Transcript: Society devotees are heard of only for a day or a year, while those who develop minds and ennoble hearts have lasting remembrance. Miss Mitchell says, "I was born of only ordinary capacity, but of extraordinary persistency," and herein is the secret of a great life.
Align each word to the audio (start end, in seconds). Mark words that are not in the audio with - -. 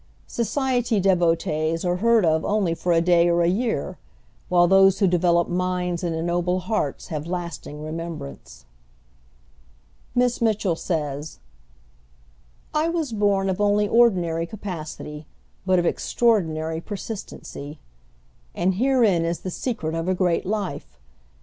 Society 0.25 0.99
devotees 0.99 1.85
are 1.85 1.97
heard 1.97 2.25
of 2.25 2.43
only 2.43 2.73
for 2.73 2.91
a 2.91 3.01
day 3.01 3.29
or 3.29 3.43
a 3.43 3.47
year, 3.47 3.99
while 4.49 4.67
those 4.67 4.97
who 4.97 5.05
develop 5.05 5.47
minds 5.47 6.03
and 6.03 6.15
ennoble 6.15 6.61
hearts 6.61 7.09
have 7.09 7.27
lasting 7.27 7.83
remembrance. 7.83 8.65
Miss 10.15 10.41
Mitchell 10.41 10.75
says, 10.75 11.37
"I 12.73 12.89
was 12.89 13.11
born 13.13 13.47
of 13.47 13.61
only 13.61 13.87
ordinary 13.87 14.47
capacity, 14.47 15.27
but 15.67 15.77
of 15.77 15.85
extraordinary 15.85 16.81
persistency," 16.81 17.79
and 18.55 18.73
herein 18.73 19.23
is 19.23 19.41
the 19.41 19.51
secret 19.51 19.93
of 19.93 20.07
a 20.09 20.15
great 20.15 20.47
life. 20.47 20.97